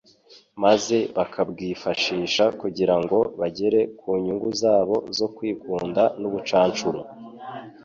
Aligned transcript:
maze 0.63 0.97
bakabwifashisha 1.17 2.43
kugira 2.61 2.95
ngo 3.01 3.17
bagere 3.39 3.79
ku 3.99 4.09
nyungu 4.23 4.49
zabo 4.61 4.95
zo 5.17 5.27
kwikunda 5.35 6.03
n'ubucanshuro. 6.19 6.99